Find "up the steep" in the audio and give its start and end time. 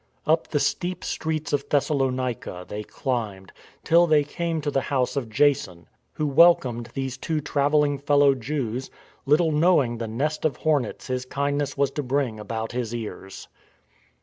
0.25-1.03